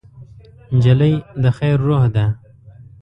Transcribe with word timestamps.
نجلۍ 0.75 1.13
د 1.41 1.43
خیر 1.57 1.77
روح 1.87 2.03
ده. 2.15 2.25